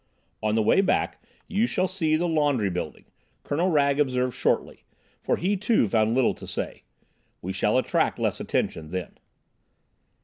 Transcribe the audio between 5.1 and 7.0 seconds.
for he, too, found little to say.